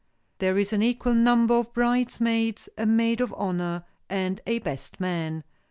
[0.39, 5.43] There is an equal number of bridesmaids, a maid of honor and a best man.